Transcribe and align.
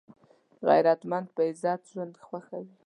غیرتمند 0.67 1.27
په 1.35 1.41
عزت 1.49 1.81
ژوند 1.91 2.13
خوښوي 2.25 2.73